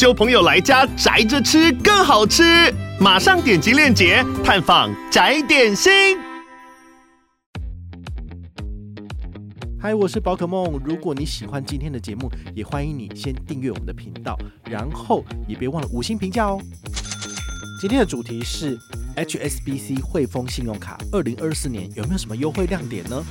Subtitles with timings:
[0.00, 2.42] 揪朋友来家宅着吃更好吃。
[2.98, 5.92] 马上点击链接探访宅点心。
[9.78, 10.80] 嗨，我是宝可梦。
[10.82, 16.58] 如果你喜欢今天的节目，也欢迎你先订阅我们的频道，然后也别忘了五星评价哦。
[17.78, 18.78] 今天的主题是
[19.16, 23.22] HSBC 汇丰信用卡，二零二四年有没有什么优惠亮点呢？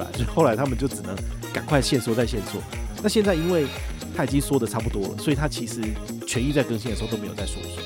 [0.00, 1.16] 来，所 以后来他们就只能
[1.52, 2.60] 赶快限缩再限缩。
[3.02, 3.66] 那现在因为
[4.16, 5.82] 他已经说的差不多了，所以他其实
[6.26, 7.84] 权益在更新的时候都没有再缩水。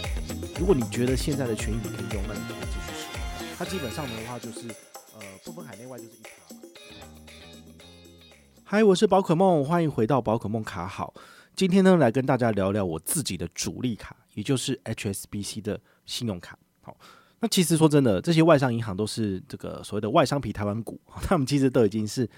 [0.58, 3.56] 如果你觉得现在的权益你可以用，那你可以继续使用。
[3.58, 4.69] 它基本上的话就是，
[5.19, 6.30] 呃，不分海内外就是一卡。
[8.64, 11.14] 嗨，我是宝可梦，欢迎回到宝可梦卡好。
[11.56, 16.56] 今天呢，来跟大家聊聊我自己的主力卡，也就是 HSBC 的信用卡。
[16.83, 16.97] 好，
[17.41, 22.28] 那其实说真的，这些外商银行都是这个所谓的外商皮台湾股， 他们其实都已经是。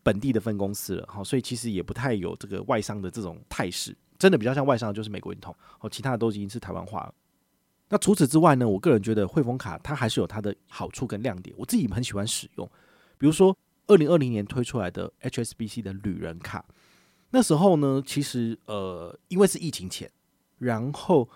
[0.00, 7.12] 本地的分公司了，好，所以其实也不太有这个外商的这种态势，真的比较像外商的就是美国运通，哦，其他的都已经是台湾化了。
[7.90, 12.66] 那除此之外呢，我个人觉得汇丰卡它还是有它的好处跟亮点，我自己很喜欢使用。
[13.18, 13.54] 比如说
[13.88, 16.64] 二零二零年推出来的 HSBC 的旅人卡，
[17.30, 20.10] 那时候呢，其实呃，因为是疫情前，
[20.58, 21.28] 然后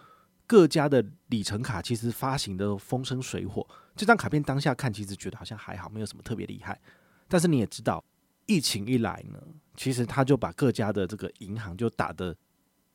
[0.53, 6.79] 各家的里程卡其实发行的风生水火，这张卡片当下看其实觉得好像还好，没有什么特别厉害，
[7.27, 8.05] 但是你也知道。
[8.45, 9.41] 疫情一来呢，
[9.77, 12.37] 其实他就把各家的这个银行就打得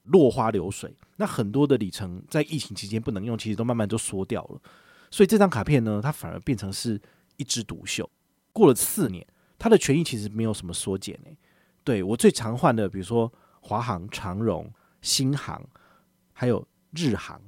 [0.04, 0.96] 落花流水。
[1.16, 4.62] 那很多的里程在疫情期间不能用，其实都慢慢就缩掉了。
[5.10, 7.02] 所以这张卡片呢，它反而变成是
[7.38, 8.08] 一枝独秀。
[8.54, 9.26] 过了四年，
[9.58, 11.36] 它的权益其实没有什么缩减诶。
[11.84, 13.32] 对，我最常换的，比如说
[13.62, 15.66] 华航、长荣、新航，
[16.34, 17.42] 还有日航，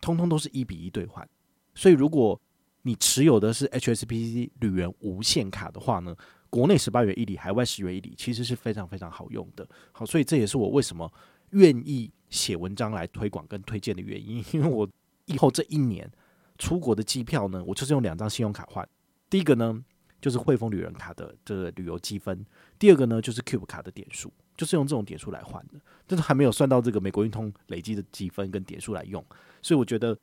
[0.00, 1.28] 通通都是一比一兑换。
[1.74, 2.40] 所以如果
[2.82, 6.14] 你持有的是 HSBC 旅人无限卡的话呢，
[6.50, 9.68] 国内十八元一里，海外十元一里，其实是非常非常好用的。
[9.92, 11.10] 好，所以这也是我为什么
[11.50, 14.44] 愿意写文章来推广跟推荐的原因。
[14.52, 14.88] 因为我
[15.24, 16.10] 以后这一年
[16.58, 18.86] 出国的机票呢，我就是用两张信用卡换。
[19.28, 19.82] 第一个呢，
[20.20, 22.36] 就是汇丰旅人卡的这个旅游积分；
[22.78, 25.80] 第二个呢，就是 Cube 卡的点数，就是用这种点数来换的。
[26.06, 29.24] 但是还没有算到这个美国运通累积的积分跟点数来用，
[29.62, 30.16] 所以我觉得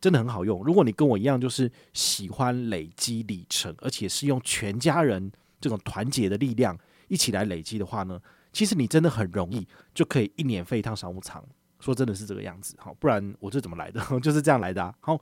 [0.00, 0.62] 真的很好用。
[0.64, 5.32] 如果你跟我一样，就是喜欢累积里程，而且是用全家人。
[5.60, 6.78] 这种团结的力量
[7.08, 8.20] 一起来累积的话呢，
[8.52, 11.42] 其实你真的很容易就可以一年飞一趟商务舱。
[11.80, 13.98] 说真的是这个样子，好，不然我这怎么来的？
[14.20, 14.94] 就是这样来的啊。
[15.00, 15.18] 好，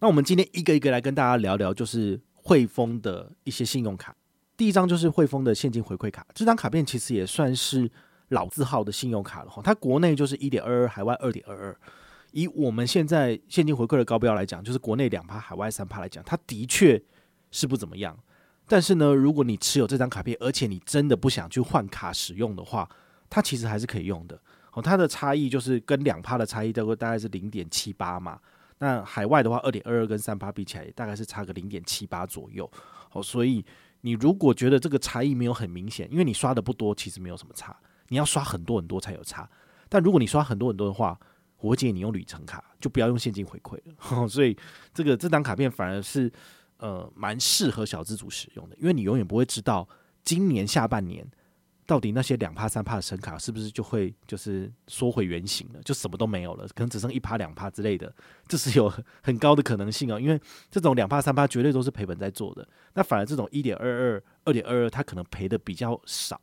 [0.00, 4.14] 那我们今天一个一个来跟大家聊聊，就是汇丰的一些信用卡。
[4.56, 7.90] 第一张就是汇丰的现金回馈卡，这张卡片其实也算是
[8.28, 9.60] 老字号的信用卡了哈。
[9.62, 11.76] 它国内就是一点二二，海外二点二二。
[12.32, 17.00] 以我们现在现金回馈的高标来讲，就是国内两趴，海外三趴来讲，它的确
[17.50, 18.18] 是不怎么样。
[18.68, 22.88] 但是呢，如果你持有这张卡片，而且你真的不想去换卡使用的话，
[23.30, 24.38] 它其实还是可以用的。
[24.72, 28.38] 哦，它的差异就是跟两趴的差异，大概大概是零点七八嘛。
[28.78, 32.70] 那海外的话，二点二二跟三趴比起来，大概是差个零点七八左右。
[33.12, 33.64] 哦，所以
[34.06, 37.76] 你如果觉得这个差异没有很明显，因为你刷的不多，其实没有什么差。
[38.08, 39.50] 你要刷很多很多才有差。
[39.88, 41.18] 但如果你刷很多很多的话，
[41.58, 44.28] 我会建议你用旅程卡，就不要用现金回馈了。
[44.30, 44.56] 所以
[44.94, 46.32] 这个这张卡片反而是。
[46.78, 49.88] 呃，蛮适合小资主使用的，因为你永远不会知道
[50.22, 51.26] 今年下半年
[51.86, 58.12] 到底那些两趴三趴的神卡是不是就会就是缩回原形了，就什么都没有了，可能只剩一趴两趴之类的，
[58.48, 58.92] 这是有
[59.22, 60.18] 很高的可能性啊。
[60.18, 66.40] 因为这种两趴三趴绝对都是赔本在做的，那反而这种一点二二、二点二二，它可能赔的比较少，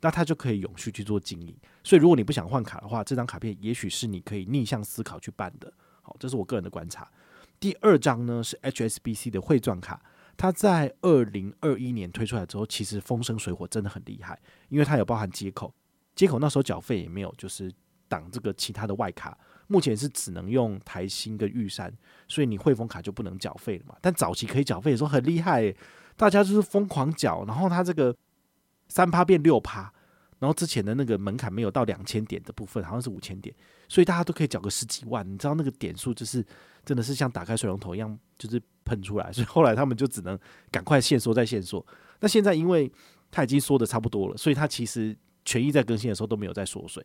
[0.00, 1.52] 那它就可以永续去做经营。
[1.82, 5.72] 所以如果你不想换卡的话，这张卡片也许是你可以逆向思考去办的。
[6.02, 7.10] 好，这是我个人的观察。
[7.58, 10.00] 第二张呢是 HSBC 的汇转卡，
[10.36, 14.38] 它在二零二一年推出来之后，其实风生水火真的很厉害，
[14.68, 15.72] 因为它有包含接口，
[16.14, 17.72] 接口那时候缴费也没有，就是
[18.08, 19.38] 挡这个其他的外卡，
[19.68, 21.92] 目前是只能用台新跟玉山，
[22.28, 23.96] 所以你汇丰卡就不能缴费了嘛。
[24.00, 25.74] 但早期可以缴费的时候很厉害，
[26.16, 28.14] 大家就是疯狂缴，然后它这个
[28.88, 29.93] 三趴变六趴。
[30.38, 33.54] 然后之前的那个门槛没有到两千点的部分，好像是五千点，
[33.88, 35.26] 所以大家都可以缴个十几万。
[35.26, 36.44] 你知道那个点数就是
[36.84, 39.32] 真的是像打开水龙头一样，就是喷出来。
[39.32, 40.38] 所以后来他们就只能
[40.70, 41.84] 赶快限缩再限缩。
[42.20, 42.90] 那现在因为
[43.30, 47.04] 它已经缩的差不多了，所以它其实权益在更新的时候都没有在缩水。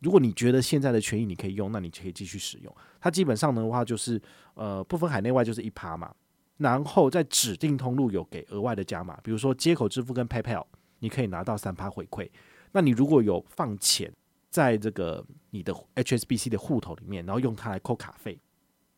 [0.00, 2.76] 如果你觉得现在的权益你可以用，那你就可以继续使用。
[3.00, 4.20] 它基本上的话就是，
[4.54, 6.12] 呃，不分海内外就是一趴嘛。
[6.58, 10.64] 然后在指定通路有给额外的加码，比如说接口支付跟 PayPal，
[10.98, 12.28] 你可以拿到三趴回馈。
[12.74, 14.12] 那你如果有放钱
[14.50, 18.36] 在这个你的 HSBC 的户头里面，然后用它来扣卡费，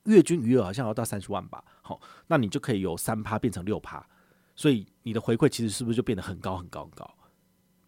[0.05, 1.63] 月均余额好像要到三十万吧？
[1.83, 4.05] 好，那你就可以由三趴变成六趴，
[4.55, 7.15] 所以你的回馈其实是不是就变得很高很高很高？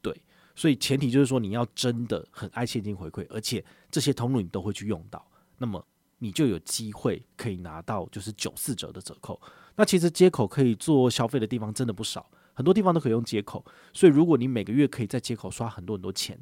[0.02, 0.22] 对，
[0.54, 5.26] 所以前提就是说你要真的很爱现金回馈，而且这些通路你都会去用到，
[5.56, 5.84] 那么。
[6.20, 9.40] 你就有机会可以拿到就是九四折的折扣。
[9.76, 12.28] 那其实接口可以做消费的地方真的不少，
[12.58, 13.64] 很多地方都可以用接口。
[13.92, 16.36] 所以如果你每个月可以在接口刷很多很多钱，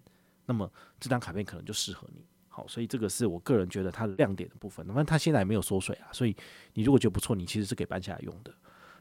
[0.47, 2.25] 那么这张卡片可能就适合你。
[2.49, 4.87] 好，所以这个是我个人觉得它的亮点的部分。
[4.87, 6.35] 反正它现在也没有缩水啊，所以
[6.73, 8.51] 你如果觉得不错，你其实是可以办下来用的。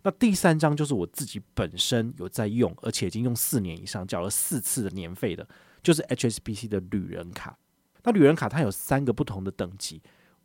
[0.04, 5.48] 那第三张就是我自己本身有在用，而且已经用四年以上，缴了四次的年费的，
[5.82, 7.58] 就是 HSBC 的旅人卡。
[8.04, 10.02] 那旅人卡它有三个不同的等级。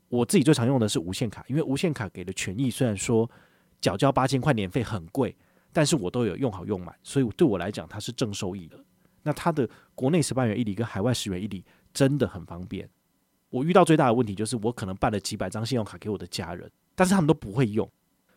[0.08, 3.28] 我自己最常用的是无限卡，因为无限卡给的权益虽然说
[3.80, 5.36] 缴交八千块年费很贵，
[5.72, 8.78] 但是我都有用好用满，所以对我来讲它是正收益的。
[9.22, 12.88] 那它的国内十八元一里跟海外十元一里真的很方便。
[13.50, 17.90] 我遇到最大的问题就是我可能办了几百张信用卡给我的家人，但是他们都不会用，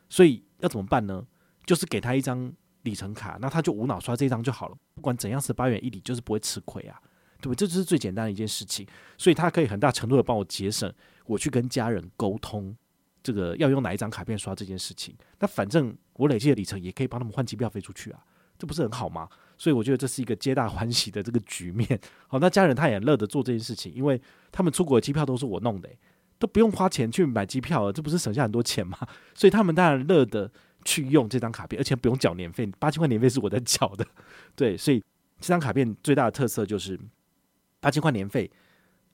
[0.09, 1.25] 所以要怎么办呢？
[1.65, 2.51] 就是给他一张
[2.81, 6.99] 里程卡，那他就无脑刷这张就好了，不管怎样十八元一里就是不会吃亏啊。
[7.41, 7.67] 对不对？
[7.67, 8.87] 这就是最简单的一件事情，
[9.17, 10.89] 所以它可以很大程度的帮我节省
[11.25, 12.73] 我去跟家人沟通
[13.23, 15.15] 这个要用哪一张卡片刷这件事情。
[15.39, 18.19] 那反正我累积的里程也可以帮他们换机票飞出去啊，
[18.59, 19.27] 这不是很好吗？
[19.57, 21.99] 所以我觉得这是一个皆大欢喜的这个局面。
[22.27, 24.21] 好，那家人他也乐得做这件事情，因为
[24.51, 25.89] 他们出国的机票都是我弄的，
[26.37, 28.97] 都不用花钱去买机票了，这不是省下很多钱吗？
[29.33, 30.51] 所以他们当然乐得
[30.83, 34.05] 去用这张卡片，而且不用缴年费，八千块年费是我在缴的。
[34.55, 34.99] 对，所以
[35.39, 36.99] 这张卡片最大的特色就是。
[37.79, 38.49] 八千块年费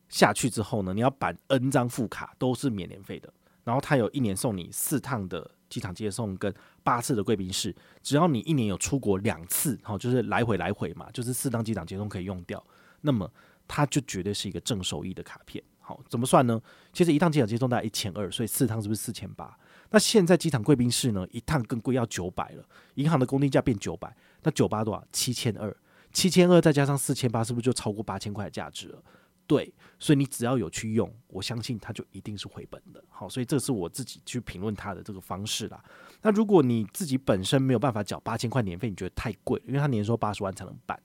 [0.09, 3.33] 下去之后呢，你要办 N 张副卡都是免年费的。
[3.69, 6.51] 然后他有一年送你四趟的机场接送跟
[6.81, 12.66] 八次的贵宾室，只要你一年有出国两次，好，就是来回来回嘛，就是四趟机场接送可以用掉，
[13.01, 13.31] 那么
[13.68, 15.63] 它就绝对是一个正收益的卡片。
[15.80, 16.60] 好，怎么算呢？
[16.92, 19.56] 其实一趟机场接送大概一千二，所以四趟是不是四千八？
[19.92, 22.63] 那现在机场贵宾室呢，一趟更贵，要九百了。
[22.95, 24.12] 银行的公定价变九百，
[24.42, 25.06] 那九八多少？
[25.12, 25.77] 七千二。
[26.12, 29.04] 七千二再加上四千八，是不是就超过八千块的价值了？
[29.49, 33.03] 对，所以你只要有去用，我相信它就一定是回本的。
[33.09, 35.83] 好，所以这是我自己去评论它的这个方式啦。
[36.21, 41.01] 那如果你自己本身没有办法缴八千块年费，你觉得太贵，因为它年收八十万才能办，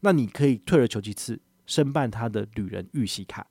[0.00, 3.46] 那你可以退而求其次，申办它的旅人预习卡。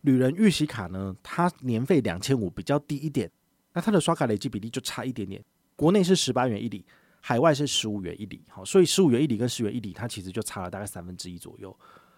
[0.00, 3.30] 旅人预习卡呢，它年费两千五比较低一点，
[3.74, 5.44] 那它的刷卡累计比例就差一点点。
[5.76, 6.86] 国内是十八元一里。
[7.18, 11.76] 海外是十五元一里，好，所以十五元一里跟十元一里，它其实就差了大概三分之一左右。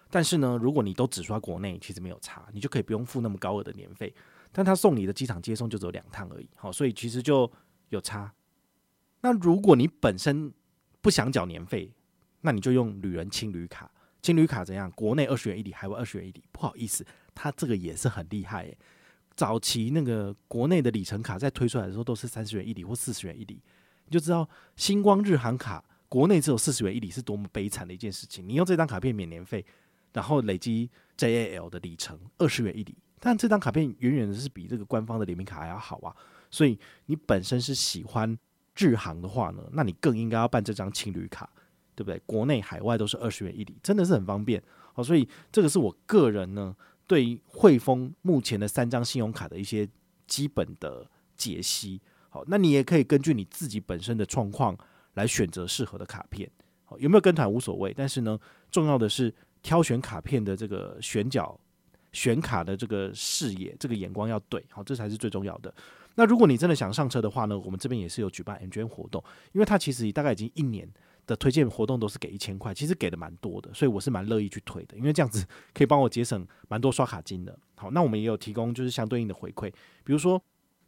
[0.09, 4.13] 但是呢，如果你都只刷国内，其实没有差，你就可以不用付那么高额的年费。
[4.51, 7.51] 但他送你的机场接送就只有两趟而已，好，所以其实就
[7.89, 8.33] 有差。
[9.21, 10.51] 那如果你本身
[11.01, 11.91] 不想缴年费，
[12.41, 13.91] 那你就用旅人青旅卡。
[14.21, 14.91] 青旅卡怎样？
[14.91, 16.43] 国内二十元一里，海外二十元一里。
[16.51, 18.77] 不好意思，它这个也是很厉害诶。
[19.35, 23.61] 早期那个国内的里程卡在推出来的时候，都是三十元一里或四十元一里。
[24.05, 28.45] 你就知道星光日航卡国内只有四十元一里是多么悲惨的一件事情。
[28.47, 29.63] 你用这张卡片免年费，
[30.13, 36.15] 然后累积 JAL 的里程二十元一里，但这张卡片远远的是比这个官方的联名卡还要好啊。
[36.51, 38.37] 所以你本身是喜欢
[38.75, 41.49] 日航的话呢，那你更应该要办这张情侣卡，
[41.95, 42.19] 对不对？
[42.25, 44.61] 国内海外都是二十元一里，真的是很方便。
[44.93, 46.75] 好，所以这个是我个人呢
[47.05, 49.87] 对于汇丰目前的三张信用卡的一些
[50.25, 52.01] 基本的解析。
[52.29, 54.77] 好，那你也可以根据你自己本身的状况
[55.13, 56.49] 来选择适合的卡片。
[56.85, 58.39] 好，有没有跟团无所谓，但是呢，
[58.71, 61.59] 重要的是挑选卡片的这个选角、
[62.11, 65.73] 选卡的这个视野、这个眼光要对，好，这才是最重要的。
[66.15, 69.23] 那如果你真的想上车的话呢，我们这边也是有举办 MGM 活动，
[69.53, 70.87] 因为它其实大概已经一年
[71.25, 77.57] 的推荐活动都是给一千块，其实给的蛮多的，所以我是蛮乐意去推的，因为这样子可以帮我节省蛮多刷卡金的。
[77.75, 79.71] 好，那我们也有提供就是相对应的回馈，
[80.03, 80.41] 比如说。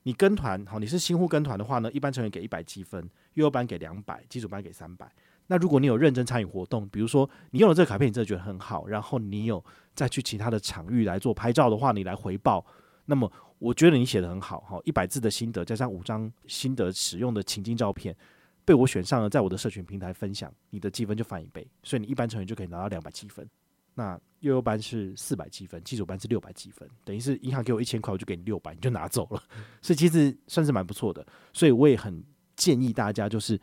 [0.03, 2.99] 你跟团好，你是新户跟团的话呢，一般成员给一百积分，
[3.35, 5.07] 悠游班给两百，基础班给三百。
[5.51, 9.62] 那如果你有认真参与活动，比如说你用了这个卡片，你真的觉得很好，然后你有
[9.93, 12.65] 再去其他的场域来做拍照的话，你来回报，
[13.03, 13.29] 那么
[13.60, 18.15] 我觉得你写的很好哈，一百字的心得加上五张心得使用的情境照片，
[18.63, 23.46] 被我选上了，在我的社群平台分享，你的积分就翻一倍，所以你一般成员就可以拿到两百积分。
[23.93, 29.43] 那悠悠班是四百积分，基础班是六百积分，等于是银行给我一千块，我就给你六百，你就拿走了，
[29.84, 31.27] 所以其实算是蛮不错的。
[31.51, 32.24] 所以我也很
[32.55, 33.60] 建议大家，就是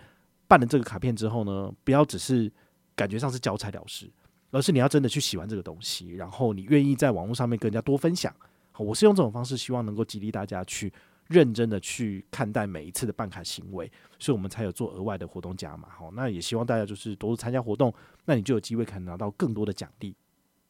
[0.48, 2.50] 办了这个卡片之后呢，不要只是
[2.96, 4.10] 感觉上是交差了事，
[4.50, 8.34] 而是你要真的去喜欢这个东西，然后你愿意在网络上面跟人家多分享。
[8.78, 10.92] 我是用这种方式，希望能够激励大家去
[11.26, 15.88] 认真的去看待每一次的办卡行为，所以我们才有做额外的活动加码。
[15.90, 17.92] 好，那也希望大家就是多多参加活动，
[18.24, 20.14] 那你就有机会可能拿到更多的奖励。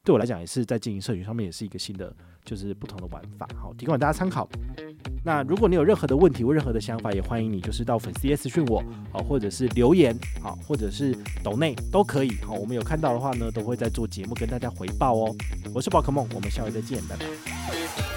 [0.09, 2.11] 对我来讲，也是在经营社群上面也是一个新的，
[2.43, 3.47] 就是不同的玩法。
[3.55, 4.49] 好，提供给大家参考。
[5.23, 12.31] 那如果你有任何的问题或任何的想法，也欢迎你就是到粉丝页私讯我，好，或者是留言，好，或者是抖内都可以。
[12.43, 15.37] 好，我们有看到的话呢，都会在做节目跟大家回报哦。
[15.75, 18.08] 我是宝可梦，我们下回再见，拜拜。